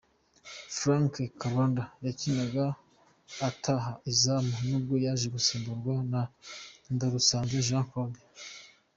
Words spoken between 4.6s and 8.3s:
nubwo yaje gusimburwa na Ndarusanze Jean Claude.